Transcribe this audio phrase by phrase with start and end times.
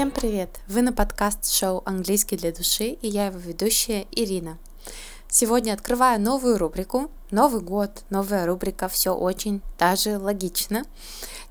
[0.00, 0.60] Всем привет!
[0.66, 4.56] Вы на подкаст-шоу «Английский для души» и я его ведущая Ирина.
[5.28, 7.10] Сегодня открываю новую рубрику.
[7.30, 10.86] Новый год, новая рубрика, все очень даже логично.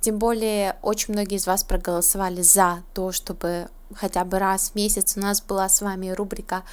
[0.02, 5.18] Тем более, очень многие из вас проголосовали за то, чтобы хотя бы раз в месяц
[5.18, 6.64] у нас была с вами рубрика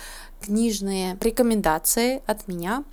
[0.41, 2.85] книжные рекомендации от меня.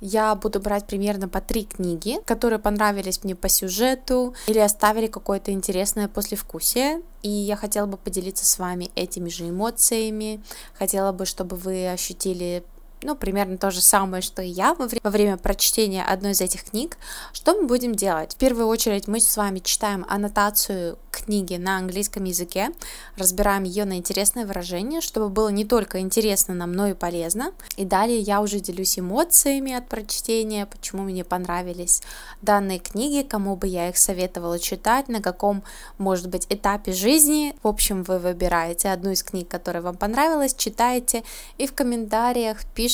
[0.00, 5.52] Я буду брать примерно по три книги, которые понравились мне по сюжету или оставили какое-то
[5.52, 7.02] интересное послевкусие.
[7.22, 10.42] И я хотела бы поделиться с вами этими же эмоциями.
[10.74, 12.64] Хотела бы, чтобы вы ощутили
[13.02, 16.40] ну, примерно то же самое, что и я во, вре- во время прочтения одной из
[16.40, 16.98] этих книг.
[17.32, 18.34] Что мы будем делать?
[18.34, 22.70] В первую очередь мы с вами читаем аннотацию книги на английском языке,
[23.16, 27.52] разбираем ее на интересное выражение, чтобы было не только интересно нам, но и полезно.
[27.76, 32.02] И далее я уже делюсь эмоциями от прочтения, почему мне понравились
[32.42, 35.64] данные книги, кому бы я их советовала читать, на каком,
[35.98, 37.54] может быть, этапе жизни.
[37.62, 41.24] В общем, вы выбираете одну из книг, которая вам понравилась, читаете,
[41.58, 42.89] и в комментариях пишите,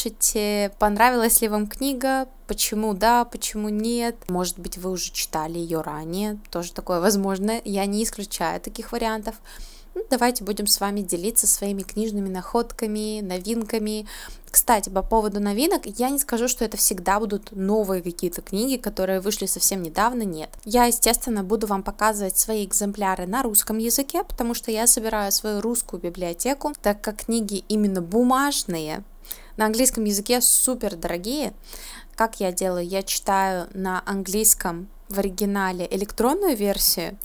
[0.78, 4.16] понравилась ли вам книга, почему да, почему нет.
[4.28, 7.60] Может быть, вы уже читали ее ранее, тоже такое возможно.
[7.64, 9.36] Я не исключаю таких вариантов.
[9.96, 14.06] Ну, давайте будем с вами делиться своими книжными находками, новинками.
[14.50, 19.20] Кстати, по поводу новинок, я не скажу, что это всегда будут новые какие-то книги, которые
[19.20, 20.50] вышли совсем недавно, нет.
[20.66, 25.62] Я, естественно, буду вам показывать свои экземпляры на русском языке, потому что я собираю свою
[25.62, 29.02] русскую библиотеку, так как книги именно бумажные,
[29.56, 31.52] на английском языке супер дорогие,
[32.14, 32.86] как я делаю?
[32.86, 37.16] Я читаю на английском в оригинале электронную версию,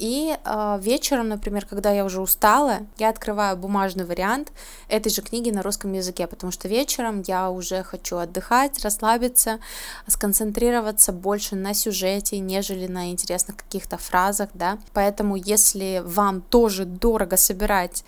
[0.00, 4.50] и э, вечером, например, когда я уже устала, я открываю бумажный вариант
[4.88, 9.60] этой же книги на русском языке, потому что вечером я уже хочу отдыхать, расслабиться,
[10.06, 14.78] сконцентрироваться больше на сюжете, нежели на интересных каких-то фразах, да.
[14.94, 18.02] Поэтому, если вам тоже дорого собирать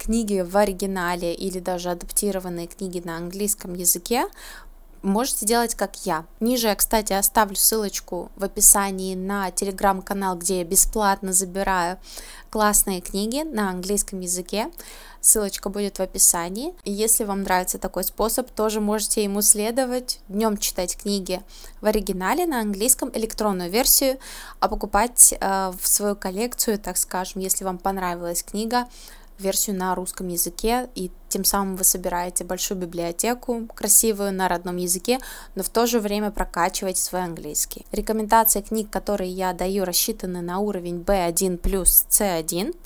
[0.00, 4.26] книги в оригинале или даже адаптированные книги на английском языке,
[5.02, 6.24] можете делать как я.
[6.40, 11.98] Ниже я, кстати, оставлю ссылочку в описании на телеграм-канал, где я бесплатно забираю
[12.48, 14.70] классные книги на английском языке.
[15.20, 16.74] Ссылочка будет в описании.
[16.84, 20.20] Если вам нравится такой способ, тоже можете ему следовать.
[20.28, 21.42] Днем читать книги
[21.82, 24.18] в оригинале на английском, электронную версию,
[24.60, 28.86] а покупать э, в свою коллекцию, так скажем, если вам понравилась книга,
[29.40, 35.18] версию на русском языке, и тем самым вы собираете большую библиотеку, красивую на родном языке,
[35.54, 37.86] но в то же время прокачиваете свой английский.
[37.92, 42.76] Рекомендации книг, которые я даю, рассчитаны на уровень B1 плюс C1,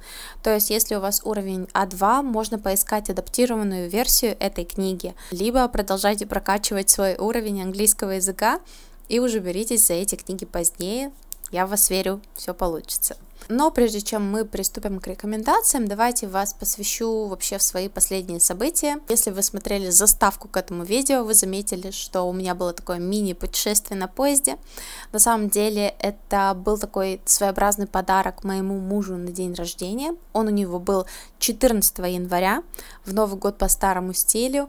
[0.43, 6.27] то есть если у вас уровень А2, можно поискать адаптированную версию этой книги, либо продолжайте
[6.27, 8.61] прокачивать свой уровень английского языка,
[9.09, 11.13] и уже беритесь за эти книги позднее.
[11.51, 13.17] Я вас верю, все получится.
[13.49, 18.99] Но прежде чем мы приступим к рекомендациям, давайте вас посвящу вообще в свои последние события.
[19.09, 23.99] Если вы смотрели заставку к этому видео, вы заметили, что у меня было такое мини-путешествие
[23.99, 24.57] на поезде.
[25.13, 30.17] На самом деле это был такой своеобразный подарок моему мужу на день рождения.
[30.33, 31.07] Он у него был
[31.39, 32.63] 14 января,
[33.05, 34.69] в Новый год по старому стилю.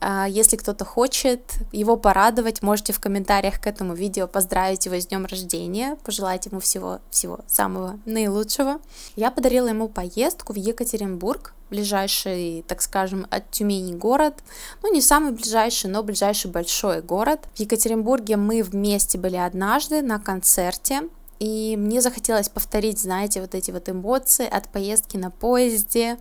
[0.00, 1.40] А, если кто-то хочет
[1.72, 6.60] его порадовать, можете в комментариях к этому видео поздравить его с днем рождения, пожелать ему
[6.60, 8.80] всего, всего самого наилучшего.
[9.16, 14.34] Я подарила ему поездку в Екатеринбург, ближайший, так скажем, от Тюмени город.
[14.82, 17.40] Ну, не самый ближайший, но ближайший большой город.
[17.54, 21.08] В Екатеринбурге мы вместе были однажды на концерте.
[21.38, 26.16] И мне захотелось повторить, знаете, вот эти вот эмоции от поездки на поезде,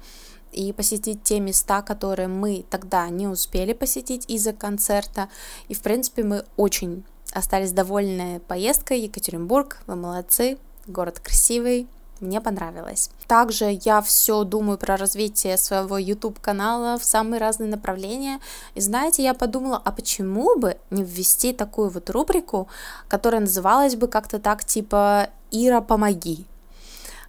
[0.55, 5.27] и посетить те места, которые мы тогда не успели посетить из-за концерта.
[5.67, 9.01] И, в принципе, мы очень остались довольны поездкой.
[9.01, 10.57] Екатеринбург, вы молодцы,
[10.87, 11.87] город красивый,
[12.21, 13.09] мне понравилось.
[13.27, 18.39] Также я все думаю про развитие своего YouTube канала в самые разные направления.
[18.73, 22.69] И знаете, я подумала, а почему бы не ввести такую вот рубрику,
[23.09, 26.45] которая называлась бы как-то так типа «Ира, помоги».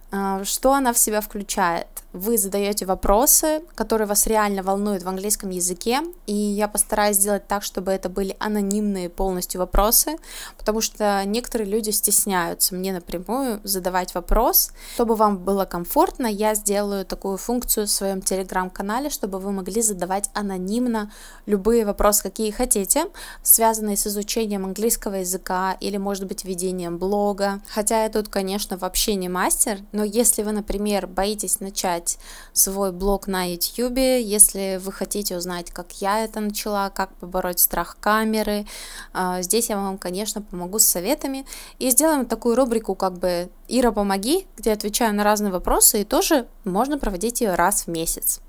[0.09, 1.87] А, что она в себя включает?
[2.17, 7.63] Вы задаете вопросы, которые вас реально волнуют в английском языке, и я постараюсь сделать так,
[7.63, 10.17] чтобы это были анонимные полностью вопросы,
[10.57, 14.71] потому что некоторые люди стесняются мне напрямую задавать вопрос.
[14.95, 20.29] Чтобы вам было комфортно, я сделаю такую функцию в своем телеграм-канале, чтобы вы могли задавать
[20.33, 21.11] анонимно
[21.45, 23.05] любые вопросы, какие хотите,
[23.43, 27.61] связанные с изучением английского языка или, может быть, ведением блога.
[27.67, 32.19] Хотя я тут, конечно, вообще не мастер, но если вы, например, боитесь начать создать
[32.53, 37.97] свой блог на YouTube, если вы хотите узнать, как я это начала, как побороть страх
[37.99, 38.65] камеры.
[39.13, 41.45] А, здесь я вам, конечно, помогу с советами.
[41.79, 46.47] И сделаем такую рубрику, как бы «Ира, помоги», где отвечаю на разные вопросы, и тоже
[46.63, 48.41] можно проводить ее раз в месяц.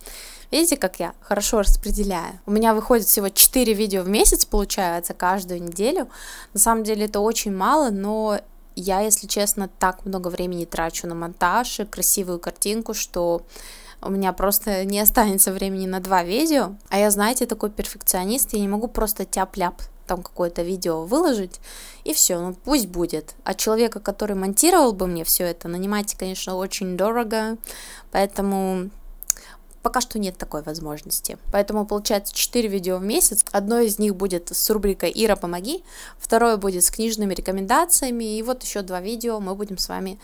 [0.51, 2.41] Видите, как я хорошо распределяю?
[2.47, 6.09] У меня выходит всего 4 видео в месяц, получается, каждую неделю.
[6.55, 8.41] На самом деле это очень мало, но
[8.81, 13.43] я, если честно, так много времени трачу на монтаж и красивую картинку, что
[14.01, 16.77] у меня просто не останется времени на два видео.
[16.89, 21.61] А я, знаете, такой перфекционист, я не могу просто тяп-ляп там какое-то видео выложить,
[22.03, 23.35] и все, ну пусть будет.
[23.45, 27.59] А человека, который монтировал бы мне все это, нанимать, конечно, очень дорого,
[28.11, 28.89] поэтому
[29.83, 31.39] пока что нет такой возможности.
[31.53, 33.45] Поэтому получается 4 видео в месяц.
[33.53, 35.85] Одно из них будет с рубрикой «Ира, помоги»,
[36.19, 40.19] второе будет с книжными рекомендациями, и вот еще два видео мы будем с вами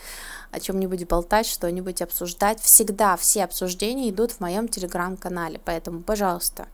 [0.51, 2.61] о чем-нибудь болтать, что-нибудь обсуждать.
[2.61, 6.67] Всегда все обсуждения идут в моем телеграм-канале, поэтому, пожалуйста,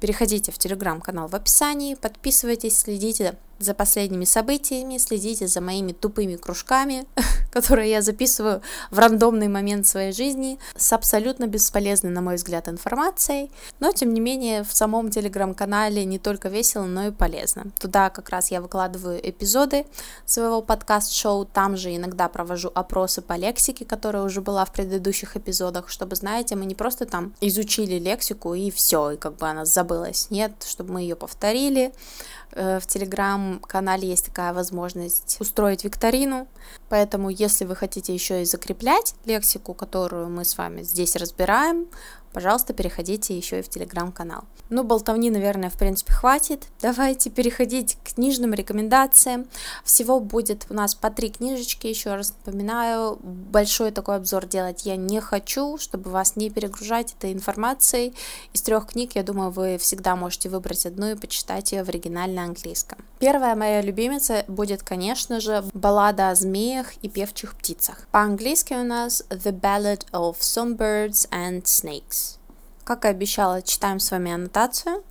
[0.00, 7.06] переходите в телеграм-канал в описании, подписывайтесь, следите за последними событиями, следите за моими тупыми кружками,
[7.52, 13.50] которые я записываю в рандомный момент своей жизни, с абсолютно бесполезной, на мой взгляд, информацией,
[13.80, 17.66] но, тем не менее, в самом телеграм-канале не только весело, но и полезно.
[17.78, 19.86] Туда как раз я выкладываю эпизоды
[20.26, 25.88] своего подкаст-шоу, там же иногда провожу опросы по лексике, которая уже была в предыдущих эпизодах,
[25.88, 30.28] чтобы, знаете, мы не просто там изучили лексику и все, и как бы она забылась,
[30.30, 31.92] нет, чтобы мы ее повторили,
[32.54, 36.46] Э, в телеграм-канале есть такая возможность устроить викторину,
[36.88, 41.86] поэтому если вы хотите еще и закреплять лексику, которую мы с вами здесь разбираем,
[42.32, 44.44] пожалуйста, переходите еще и в телеграм-канал.
[44.70, 46.66] Ну, болтовни, наверное, в принципе, хватит.
[46.80, 49.46] Давайте переходить к книжным рекомендациям.
[49.84, 53.18] Всего будет у нас по три книжечки, еще раз напоминаю.
[53.22, 58.14] Большой такой обзор делать я не хочу, чтобы вас не перегружать этой информацией.
[58.52, 62.44] Из трех книг, я думаю, вы всегда можете выбрать одну и почитать ее в оригинальном
[62.46, 62.98] английском.
[63.18, 68.06] Первая моя любимица будет, конечно же, баллада о змеях и певчих птицах.
[68.10, 72.21] По-английски у нас The Ballad of Songbirds and Snakes.
[72.87, 75.03] Как и обещала, читаем с вами аннотацию.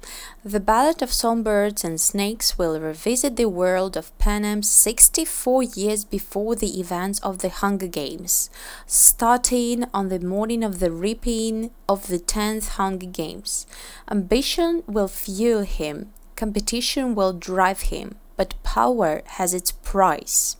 [0.45, 6.57] The Ballad of Songbirds and Snakes will revisit the world of Panem 64 years before
[6.57, 8.49] the events of the Hunger Games,
[8.87, 13.67] starting on the morning of the reaping of the 10th Hunger Games.
[14.11, 20.57] Ambition will fuel him, competition will drive him, but power has its price.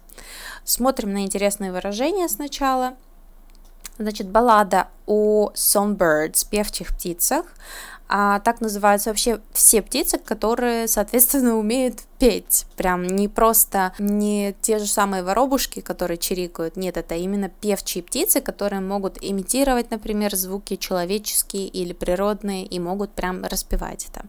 [0.65, 2.97] Смотрим на интересные выражения сначала.
[4.02, 7.46] Значит, баллада о songbirds, певчих птицах.
[8.14, 12.66] А так называются вообще все птицы, которые, соответственно, умеют петь.
[12.76, 16.76] Прям не просто не те же самые воробушки, которые чирикают.
[16.76, 23.12] Нет, это именно певчие птицы, которые могут имитировать, например, звуки человеческие или природные и могут
[23.12, 24.26] прям распевать это.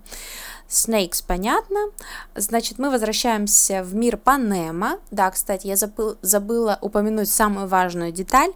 [0.72, 1.90] Snakes, понятно.
[2.34, 4.98] Значит, мы возвращаемся в мир Панема.
[5.10, 8.50] Да, кстати, я забыл, забыла упомянуть самую важную деталь.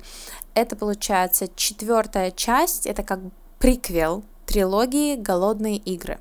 [0.54, 3.20] Это получается четвертая часть, это как
[3.58, 6.18] приквел трилогии «Голодные игры».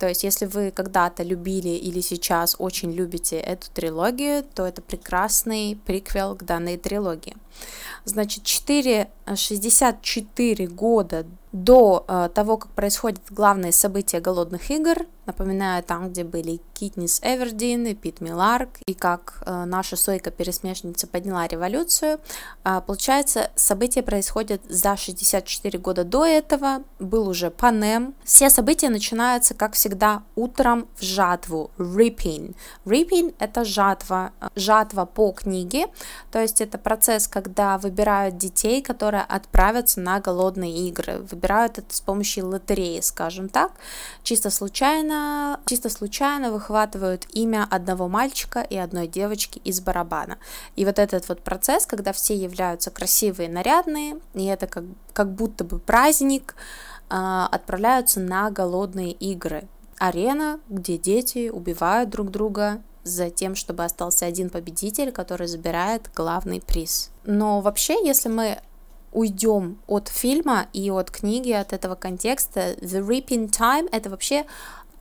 [0.00, 5.78] То есть, если вы когда-то любили или сейчас очень любите эту трилогию, то это прекрасный
[5.84, 7.36] приквел к данной трилогии.
[8.04, 16.10] Значит, 4, 64 года до э, того, как происходят главные события голодных игр, напоминаю, там,
[16.10, 22.20] где были Китнис Эвердин и Пит Миларк, и как э, наша Сойка-пересмешница подняла революцию,
[22.64, 28.14] э, получается, события происходят за 64 года до этого, был уже Панем.
[28.24, 32.54] Все события начинаются, как всегда, утром в жатву, reaping.
[32.84, 35.86] Reaping– это жатва, жатва по книге,
[36.30, 42.00] то есть это процесс, когда выбирают детей, которые отправятся на голодные игры, выбирают это с
[42.00, 43.72] помощью лотереи, скажем так,
[44.22, 50.38] чисто случайно, чисто случайно выхватывают имя одного мальчика и одной девочки из барабана.
[50.76, 55.64] И вот этот вот процесс, когда все являются красивые, нарядные, и это как, как будто
[55.64, 56.54] бы праздник,
[57.08, 59.68] а, отправляются на голодные игры.
[59.98, 66.60] Арена, где дети убивают друг друга за тем, чтобы остался один победитель, который забирает главный
[66.60, 67.10] приз.
[67.24, 68.58] Но вообще, если мы
[69.12, 74.44] уйдем от фильма и от книги, от этого контекста, The Reaping Time— это вообще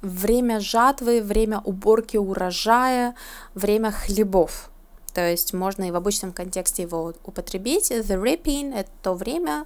[0.01, 3.15] время жатвы, время уборки урожая,
[3.53, 4.68] время хлебов.
[5.13, 7.91] То есть можно и в обычном контексте его употребить.
[7.91, 9.65] The reaping– это то время,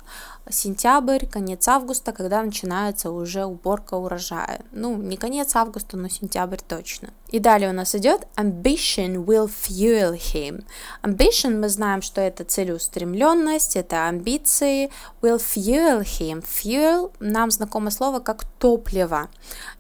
[0.50, 4.62] сентябрь, конец августа, когда начинается уже уборка урожая.
[4.72, 7.10] Ну, не конец августа, но сентябрь точно.
[7.30, 10.66] И далее у нас идет ambition will fuel him.
[11.02, 14.92] Ambition мы знаем, что это целеустремленность, это амбиции.
[15.22, 16.44] Will fuel him.
[16.44, 19.30] Fuel нам знакомо слово как топливо.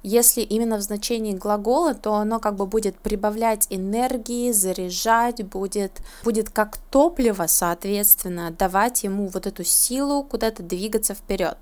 [0.01, 6.49] Если именно в значении глагола, то оно как бы будет прибавлять энергии, заряжать, будет, будет
[6.49, 11.57] как топливо, соответственно, давать ему вот эту силу куда-то двигаться вперед.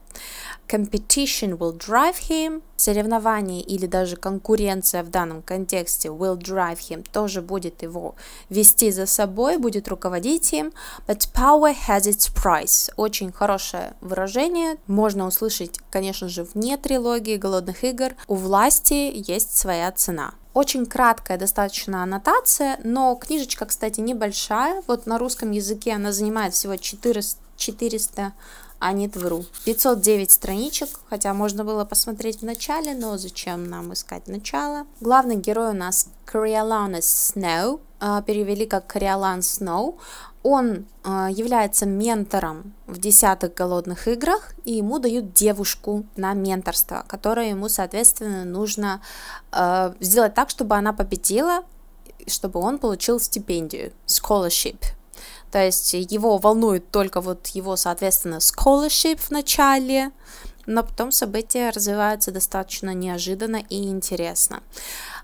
[0.68, 2.62] Competition will drive him.
[2.78, 8.16] Соревнование или даже конкуренция в данном контексте will drive him тоже будет его
[8.50, 10.74] вести за собой, будет руководить им.
[11.08, 12.92] But power has its price.
[12.96, 14.78] Очень хорошее выражение.
[14.88, 18.16] Можно услышать, конечно же, вне трилогии голодных игр.
[18.28, 20.34] У власти есть своя цена.
[20.54, 24.84] Очень краткая достаточно аннотация, но книжечка, кстати, небольшая.
[24.88, 28.34] Вот на русском языке она занимает всего 400, 400
[28.84, 29.46] а нет, вру.
[29.66, 34.88] 509 страничек, хотя можно было посмотреть в начале, но зачем нам искать начало?
[35.00, 40.00] Главный герой у нас Кориоланус Сноу, а, перевели как Кориолан Сноу.
[40.44, 47.50] Он а, является ментором в десятых голодных играх, и ему дают девушку на менторство, которое
[47.50, 49.02] ему, соответственно, нужно
[49.52, 51.64] а, сделать так, чтобы она победила,
[52.28, 54.78] чтобы он получил стипендию, scholarship,
[55.52, 60.12] то есть его волнует только вот его, соответственно, scholarship в начале,
[60.66, 64.62] но потом события развиваются достаточно неожиданно и интересно.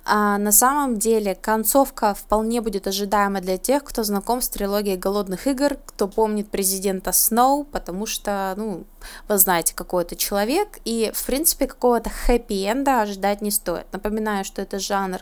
[0.10, 5.48] А на самом деле концовка вполне будет ожидаема для тех, кто знаком с трилогией голодных
[5.48, 8.86] игр, кто помнит президента Сноу, потому что, ну,
[9.28, 13.86] вы знаете, какой это человек, и, в принципе, какого-то хэппи-энда ожидать не стоит.
[13.92, 15.20] Напоминаю, что это жанр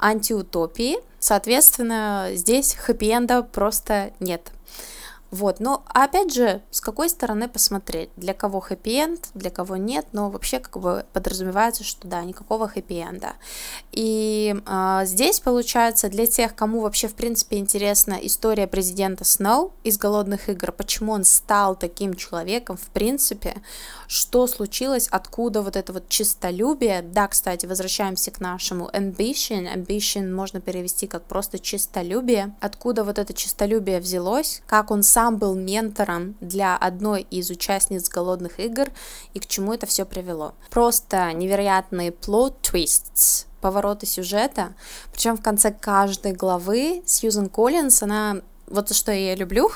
[0.00, 4.50] антиутопии, соответственно, здесь хэппи-энда просто нет.
[5.34, 10.30] Вот, но опять же, с какой стороны посмотреть, для кого хэппи-энд, для кого нет, но
[10.30, 13.32] вообще как бы подразумевается, что да, никакого хэппи-энда.
[13.90, 19.98] И э, здесь получается для тех, кому вообще в принципе интересна история президента Сноу из
[19.98, 23.56] «Голодных игр», почему он стал таким человеком в принципе,
[24.06, 30.60] что случилось, откуда вот это вот чистолюбие, да, кстати, возвращаемся к нашему ambition, ambition можно
[30.60, 36.36] перевести как просто чистолюбие, откуда вот это чистолюбие взялось, как он сам сам был ментором
[36.42, 38.88] для одной из участниц голодных игр
[39.32, 40.52] и к чему это все привело.
[40.68, 44.74] Просто невероятные twists, повороты сюжета,
[45.14, 49.70] причем в конце каждой главы Сьюзен Коллинс, она вот за что я люблю,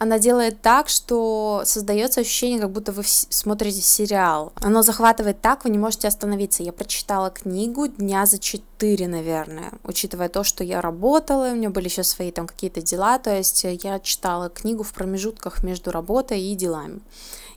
[0.00, 4.50] она делает так, что создается ощущение, как будто вы смотрите сериал.
[4.54, 6.62] Оно захватывает так, вы не можете остановиться.
[6.62, 11.84] Я прочитала книгу дня за четыре, наверное, учитывая то, что я работала, у меня были
[11.84, 16.54] еще свои там какие-то дела, то есть я читала книгу в промежутках между работой и
[16.54, 17.00] делами.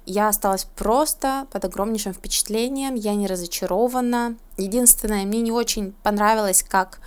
[0.06, 4.36] Я осталась просто под огромнейшим впечатлением, я не разочарована.
[4.58, 7.00] Единственное, мне не очень понравилось, как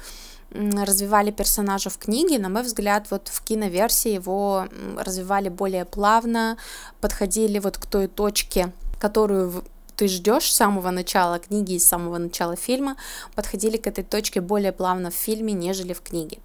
[0.50, 6.56] развивали персонажа в книге, на мой взгляд, вот в киноверсии его развивали более плавно,
[7.00, 9.64] подходили вот к той точке, которую
[9.96, 12.96] ты ждешь с самого начала книги и с самого начала фильма,
[13.34, 16.38] подходили к этой точке более плавно в фильме, нежели в книге.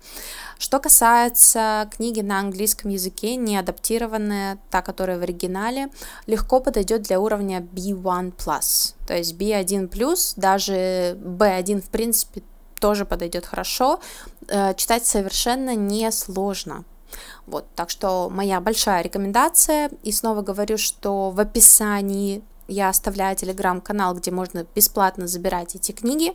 [0.57, 5.89] Что касается книги на английском языке, не адаптированная, та, которая в оригинале,
[6.27, 8.31] легко подойдет для уровня B1+.
[9.07, 12.43] То есть B1+, даже B1 в принципе
[12.81, 14.01] тоже подойдет хорошо.
[14.49, 16.83] Э, читать совершенно не сложно.
[17.45, 19.89] Вот, так что моя большая рекомендация.
[20.03, 26.33] И снова говорю, что в описании я оставляю телеграм-канал, где можно бесплатно забирать эти книги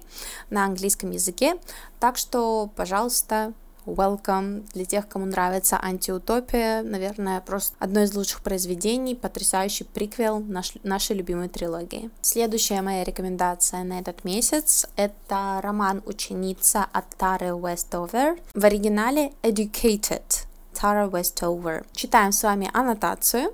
[0.51, 1.57] на английском языке.
[1.99, 3.53] Так что, пожалуйста,
[3.87, 4.69] Welcome.
[4.75, 11.17] Для тех, кому нравится антиутопия, наверное, просто одно из лучших произведений, потрясающий приквел наш, нашей
[11.17, 12.11] любимой трилогии.
[12.21, 18.39] Следующая моя рекомендация на этот месяц— это роман «Ученица» от Тары Вестовер.
[18.55, 20.46] В оригинале «Educated».
[20.76, 21.86] Tara Westover.
[21.94, 23.54] Читаем с вами аннотацию.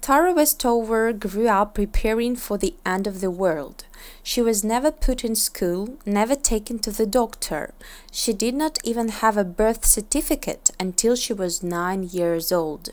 [0.00, 3.84] Tara Westover grew up preparing for the end of the world.
[4.22, 7.72] She was never put in school, never taken to the doctor.
[8.12, 12.90] She did not even have a birth certificate until she was nine years old.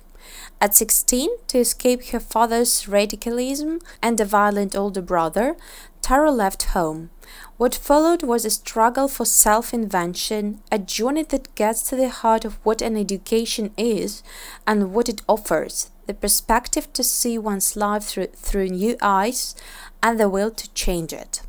[0.61, 5.55] At 16, to escape her father's radicalism and a violent older brother,
[6.01, 7.09] Tara left home.
[7.58, 12.44] What followed was a struggle for self invention, a journey that gets to the heart
[12.44, 14.22] of what an education is
[14.64, 19.56] and what it offers the perspective to see one's life through, through new eyes,
[20.02, 21.42] and the will to change it.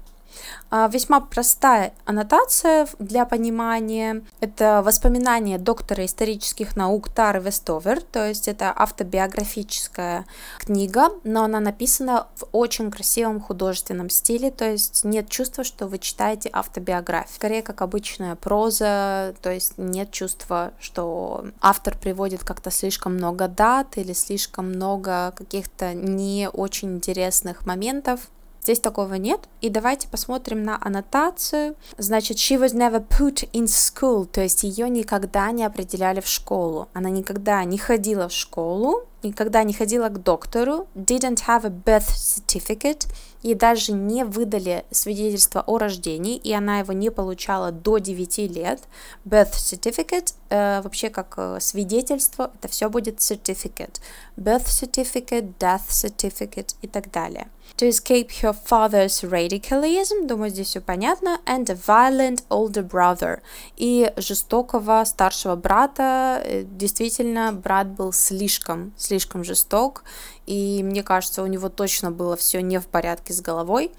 [0.71, 4.23] А, весьма простая аннотация для понимания.
[4.39, 10.25] Это воспоминания доктора исторических наук Тары Вестовер, то есть это автобиографическая
[10.59, 15.97] книга, но она написана в очень красивом художественном стиле, то есть нет чувства, что вы
[15.97, 17.35] читаете автобиографию.
[17.35, 23.97] Скорее, как обычная проза, то есть нет чувства, что автор приводит как-то слишком много дат
[23.97, 28.21] или слишком много каких-то не очень интересных моментов.
[28.61, 29.41] Здесь такого нет.
[29.61, 31.75] И давайте посмотрим на аннотацию.
[31.97, 36.87] Значит, she was never put in school, то есть ее никогда не определяли в школу.
[36.93, 42.09] Она никогда не ходила в школу, никогда не ходила к доктору, didn't have a birth
[42.09, 43.07] certificate,
[43.41, 48.81] ей даже не выдали свидетельство о рождении, и она его не получала до 9 лет.
[49.25, 53.99] Birth certificate, вообще как э, свидетельство, это все будет certificate.
[54.37, 57.49] Birth certificate, death certificate и так далее.
[57.77, 63.41] To escape her father's radicalism, думаю, здесь все понятно, and a violent older brother.
[63.77, 70.03] И жестокого старшего брата, э, действительно, брат был слишком, слишком жесток,
[70.45, 73.91] и мне кажется, у него точно было все не в порядке с головой.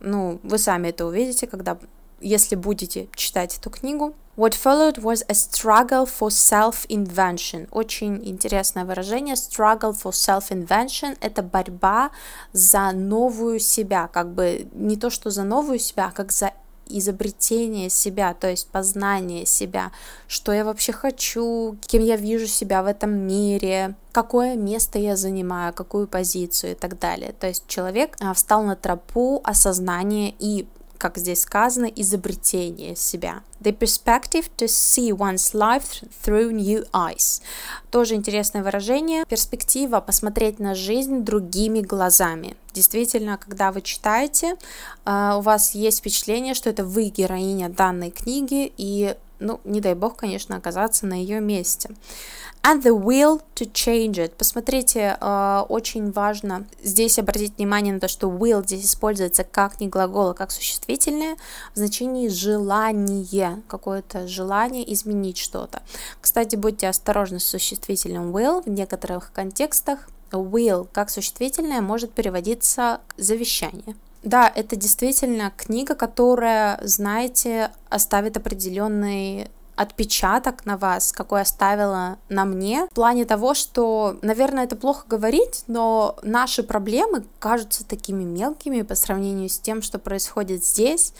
[0.00, 1.78] Ну, вы сами это увидите, когда
[2.20, 4.14] если будете читать эту книгу.
[4.36, 7.66] What followed was a struggle for self-invention.
[7.72, 9.34] Очень интересное выражение.
[9.34, 12.12] Struggle for self-invention– это борьба
[12.52, 16.52] за новую себя, как бы не то, что за новую себя, а как за
[16.88, 19.92] изобретение себя, то есть познание себя,
[20.26, 25.74] что я вообще хочу, кем я вижу себя в этом мире, какое место я занимаю,
[25.74, 27.34] какую позицию и так далее.
[27.38, 30.66] То есть человек а, встал на тропу осознания и
[30.98, 33.42] как здесь сказано, изобретение себя.
[33.60, 37.40] The perspective to see one's life through new eyes.
[37.90, 39.24] Тоже интересное выражение.
[39.26, 42.56] Перспектива посмотреть на жизнь другими глазами.
[42.74, 44.56] Действительно, когда вы читаете,
[45.04, 49.94] а, у вас есть впечатление, что это вы героиня данной книги, и, ну, не дай
[49.94, 51.90] бог, конечно, оказаться на ее месте
[52.62, 54.34] and the will to change it.
[54.36, 59.88] Посмотрите, э, очень важно здесь обратить внимание на то, что will здесь используется как не
[59.88, 61.36] глагол, а как существительное
[61.74, 65.82] в значении желание, какое-то желание изменить что-то.
[66.20, 70.08] Кстати, будьте осторожны с существительным will в некоторых контекстах.
[70.30, 73.96] Will как существительное может переводиться завещание.
[74.22, 82.86] Да, это действительно книга, которая, знаете, оставит определенный отпечаток на вас, какой оставила на мне,
[82.90, 88.96] в плане того, что, наверное, это плохо говорить, но наши проблемы кажутся такими мелкими по
[88.96, 91.14] сравнению с тем, что происходит здесь.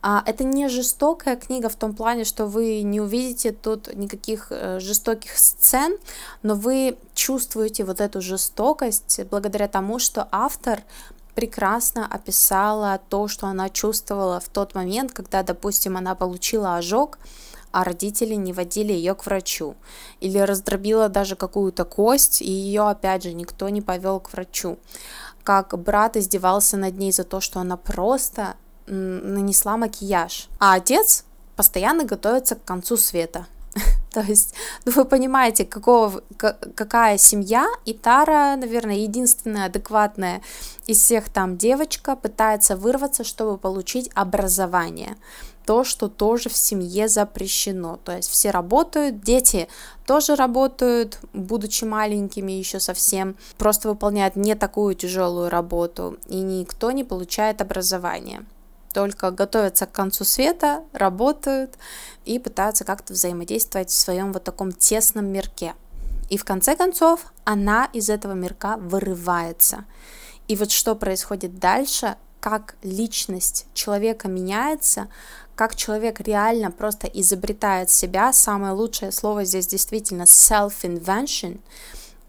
[0.00, 4.78] А, это не жестокая книга в том плане, что вы не увидите тут никаких э,
[4.78, 5.98] жестоких сцен,
[6.44, 10.84] но вы чувствуете вот эту жестокость благодаря тому, что автор
[11.34, 17.18] прекрасно описала то, что она чувствовала в тот момент, когда, допустим, она получила ожог,
[17.74, 19.74] а родители не водили ее к врачу.
[20.20, 24.78] Или раздробила даже какую-то кость, и ее опять же никто не повел к врачу.
[25.42, 28.54] Как брат издевался над ней за то, что она просто
[28.86, 30.48] нанесла макияж.
[30.60, 31.24] А отец
[31.56, 33.46] постоянно готовится к концу света.
[34.12, 40.42] То есть, ну вы понимаете, какого, какая семья, и Тара, наверное, единственная адекватная
[40.86, 45.16] из всех там девочка пытается вырваться, чтобы получить образование
[45.64, 47.98] то, что тоже в семье запрещено.
[48.04, 49.68] То есть все работают, дети
[50.06, 57.04] тоже работают, будучи маленькими еще совсем, просто выполняют не такую тяжелую работу, и никто не
[57.04, 58.44] получает образование.
[58.92, 61.76] Только готовятся к концу света, работают
[62.24, 65.74] и пытаются как-то взаимодействовать в своем вот таком тесном мирке.
[66.30, 69.84] И в конце концов она из этого мирка вырывается.
[70.46, 75.08] И вот что происходит дальше, как личность человека меняется,
[75.54, 78.34] как человек реально просто изобретает себя.
[78.34, 81.60] Самое лучшее слово здесь действительно self-invention,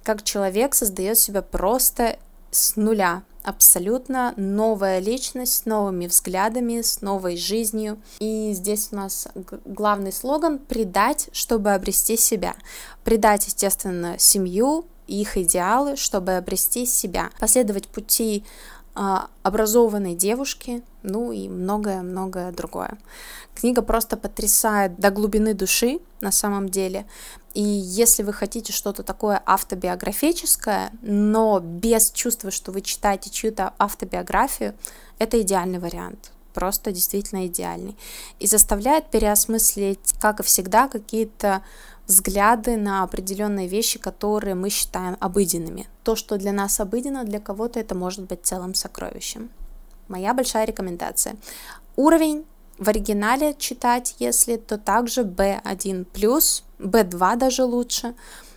[0.04, 2.17] как человек создает себя просто
[2.49, 8.01] с нуля, абсолютно новая личность с новыми взглядами, с новой жизнью.
[8.19, 9.28] И здесь у нас
[9.65, 12.56] главный слоган «предать, чтобы обрести себя».
[13.04, 17.30] Предать, естественно, семью, их идеалы, чтобы обрести себя.
[17.39, 18.45] Последовать пути
[18.96, 22.98] образованной девушки, ну и многое-многое другое.
[23.54, 27.06] Книга просто потрясает до глубины души на самом деле.
[27.54, 34.76] И если вы хотите что-то такое автобиографическое, но без чувства, что вы читаете чью-то автобиографию,
[35.20, 37.96] это идеальный вариант просто действительно идеальный.
[38.39, 41.62] И заставляет переосмыслить, как и всегда, какие-то
[42.08, 45.88] взгляды на определенные вещи, которые мы считаем обыденными.
[46.04, 49.50] То, что для нас обыденно, для кого-то это может быть целым сокровищем.
[50.08, 51.36] Моя большая рекомендация.
[51.96, 52.46] Уровень
[52.78, 56.06] в оригинале читать, если, то также B1+,
[56.80, 58.15] B2 даже лучше,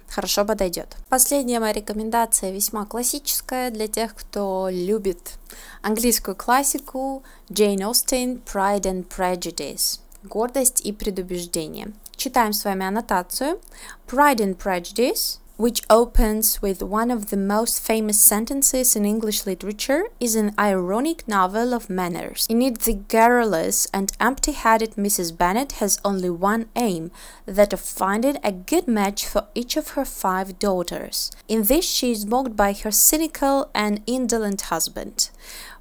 [0.09, 0.97] хорошо подойдет.
[1.09, 5.39] Последняя моя рекомендация весьма классическая для тех, кто любит
[5.83, 10.01] английскую классику Jane Austen Pride and Prejudice.
[10.23, 11.93] Гордость и предубеждение.
[12.17, 13.61] Читаем с вами аннотацию.
[14.09, 20.05] Pride and Prejudice which opens with one of the most famous sentences in English literature,
[20.21, 22.47] is an ironic novel of manners.
[22.49, 25.37] In it, the garrulous and empty headed Mrs.
[25.37, 27.11] Bennet has only one aim
[27.45, 31.33] that of finding a good match for each of her five daughters.
[31.49, 35.31] In this, she is mocked by her cynical and indolent husband.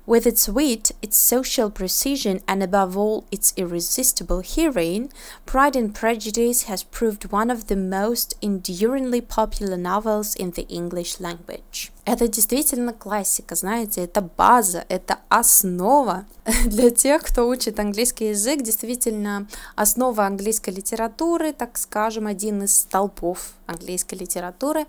[0.08, 5.10] With its wit, its social precision, and above all, its irresistible heroine,
[5.46, 11.20] Pride and Prejudice has proved one of the most enduringly popular novels in the English
[11.20, 11.92] language.
[12.08, 16.24] Это действительно классика, знаете, это база, это основа
[16.66, 23.52] для тех, кто учит английский язык, действительно основа английской литературы, так скажем, один из столпов
[23.66, 24.86] английской литературы.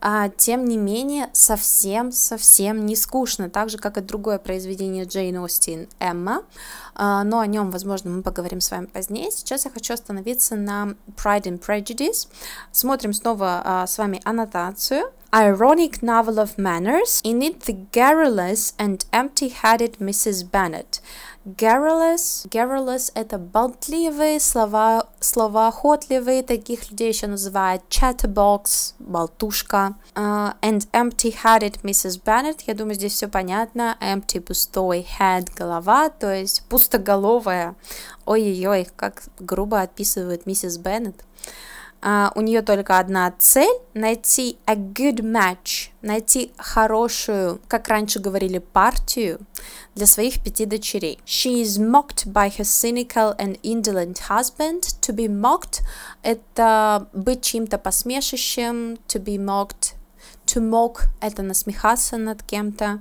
[0.00, 5.88] А, тем не менее, совсем-совсем не скучно, так же, как и другое произведение Джейн Остин
[5.98, 6.44] «Эмма»,
[6.94, 9.32] а, но о нем, возможно, мы поговорим с вами позднее.
[9.32, 12.28] Сейчас я хочу остановиться на Pride and Prejudice.
[12.70, 17.22] Смотрим снова а, с вами аннотацию ironic novel of manners.
[17.24, 20.50] In it, the garrulous and empty-headed Mrs.
[20.50, 21.00] Bennet.
[21.44, 29.96] Garrulous, garrulous– это болтливые слова, словоохотливые, таких людей еще называют chatterbox, болтушка.
[30.14, 32.22] Uh, and empty-headed Mrs.
[32.22, 33.96] Bennet, я думаю, здесь все понятно.
[34.00, 37.74] Empty– пустой, head– голова, то есть пустоголовая.
[38.26, 41.16] Ой-ой-ой, как грубо отписывает миссис Беннет.
[41.16, 41.52] Uh,
[42.02, 49.38] у нее только одна цель– найти a good match, найти хорошую, как раньше говорили, партию
[49.94, 51.20] для своих пяти дочерей.
[51.24, 54.80] She is mocked by her cynical and indolent husband.
[55.02, 55.82] To be mocked–
[56.22, 59.94] это быть чьим-то посмешищем, to be mocked
[60.52, 63.00] To mock– это насмехаться над кем-то.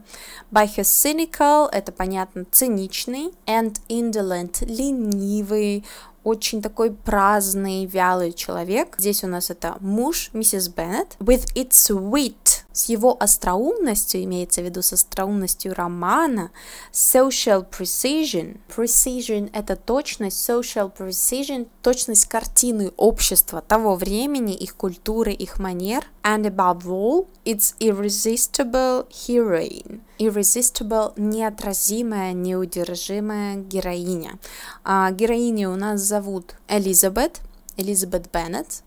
[0.53, 3.33] By her cynical– это, понятно, циничный.
[3.45, 5.83] And indolent– ленивый,
[6.23, 8.95] очень такой праздный, вялый человек.
[8.97, 11.17] Здесь у нас это муж миссис Беннет.
[11.19, 16.51] With its wit, с его остроумностью, имеется в виду с остроумностью романа,
[16.91, 18.59] social precision.
[18.75, 26.05] Precision— это точность, social precision— точность картины общества того времени, их культуры, их манер.
[26.23, 30.01] And above all, it's irresistible heroine.
[30.19, 34.39] Irresistible— неотразимая, неудержимая героиня.
[34.83, 37.41] А, героиню у нас зовут Элизабет,
[37.77, 38.83] Элизабет Беннет.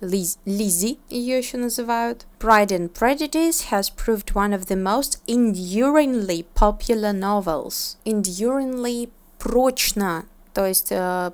[0.00, 2.26] Liz, Lizzie ее еще называют.
[2.40, 7.96] Pride and Prejudice has proved one of the most enduringly popular novels.
[8.04, 11.32] Enduringly прочно, то есть э,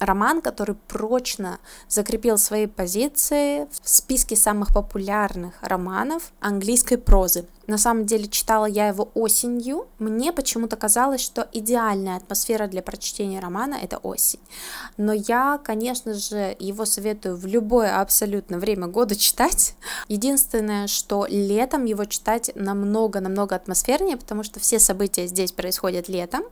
[0.00, 7.46] роман, который прочно закрепил свои позиции в списке самых популярных романов английской прозы.
[7.70, 9.86] На самом деле читала я его осенью.
[10.00, 14.40] Мне почему-то казалось, что идеальная атмосфера для прочтения романа это осень.
[14.96, 19.76] Но я, конечно же, его советую в любое абсолютно время года читать.
[20.08, 26.42] Единственное, что летом его читать намного-намного атмосфернее, потому что все события здесь происходят летом.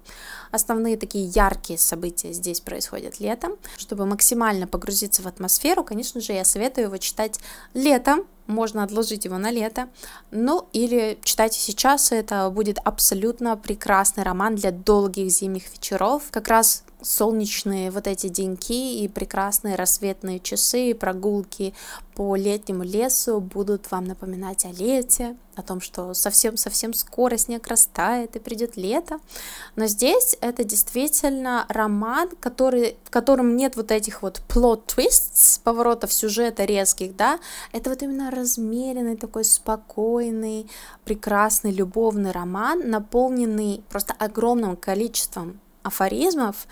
[0.53, 3.38] Основные такие яркие события здесь происходят летом.
[3.77, 7.38] Чтобы максимально погрузиться в атмосферу, конечно же, я советую его читать
[7.74, 9.88] летом, можно отложить его на лето.
[10.31, 16.24] Ну, или читайте сейчас, это будет абсолютно прекрасный роман для долгих зимних вечеров.
[16.31, 21.75] Как раз солнечные вот эти деньки и прекрасные рассветные часы, прогулки
[22.15, 28.35] по летнему лесу будут вам напоминать о лете, о том, что совсем-совсем скоро снег растает
[28.35, 29.21] и придет лето.
[29.77, 36.13] Но здесь это действительно роман, который, в котором нет вот этих вот plot twists, поворотов
[36.13, 37.39] сюжета резких, да,
[37.73, 40.69] это вот именно размеренный такой спокойный,
[41.05, 46.67] прекрасный любовный роман, наполненный просто огромным количеством афоризмов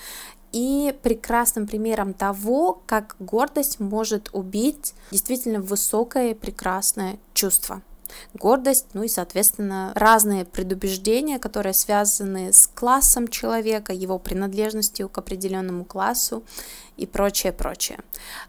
[0.52, 7.82] и прекрасным примером того, как гордость может убить действительно высокое прекрасное чувство.
[8.34, 15.84] Гордость, ну и, соответственно, разные предубеждения, которые связаны с классом человека, его принадлежностью к определенному
[15.84, 16.44] классу
[16.96, 17.98] и прочее, прочее.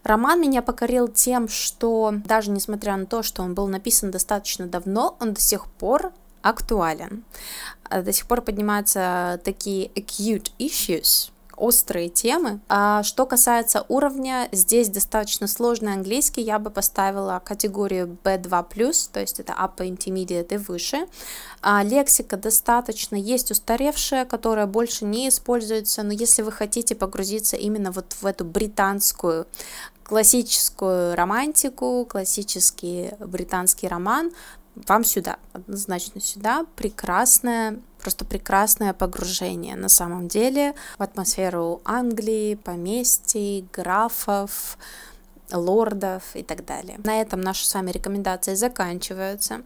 [0.03, 5.17] Роман меня покорил тем, что даже несмотря на то, что он был написан достаточно давно,
[5.19, 7.23] он до сих пор актуален.
[7.89, 12.59] До сих пор поднимаются такие acute issues, острые темы.
[12.69, 19.39] А что касается уровня, здесь достаточно сложный английский, я бы поставила категорию B2+, то есть
[19.39, 21.07] это Upper Intermediate и выше.
[21.61, 27.91] А лексика достаточно есть устаревшая, которая больше не используется, но если вы хотите погрузиться именно
[27.91, 29.47] вот в эту британскую
[30.03, 34.31] классическую романтику, классический британский роман,
[34.87, 43.67] вам сюда, однозначно сюда, прекрасное, просто прекрасное погружение на самом деле в атмосферу Англии, поместий,
[43.73, 44.77] графов,
[45.51, 46.99] лордов и так далее.
[47.03, 49.61] На этом наши с вами рекомендации заканчиваются.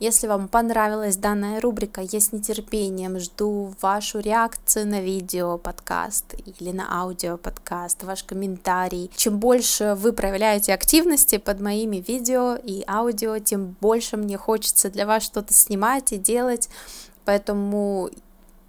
[0.00, 6.72] Если вам понравилась данная рубрика, я с нетерпением жду вашу реакцию на видео подкаст или
[6.72, 9.10] на аудио подкаст, ваш комментарий.
[9.16, 15.06] Чем больше вы проявляете активности под моими видео и аудио, тем больше мне хочется для
[15.06, 16.68] вас что-то снимать и делать.
[17.24, 18.10] Поэтому,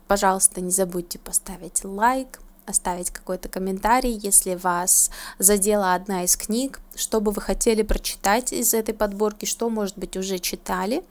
[0.08, 7.22] пожалуйста, не забудьте поставить лайк, оставить какой-то комментарий, если вас задела одна из книг, что
[7.22, 11.04] бы вы хотели прочитать из этой подборки, что, может быть, уже читали.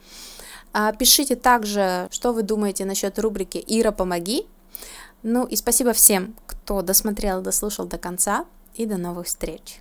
[0.73, 4.47] А, пишите также, что вы думаете насчет рубрики «Ира, помоги».
[5.23, 9.81] Ну и спасибо всем, кто досмотрел, дослушал до конца, и до новых встреч!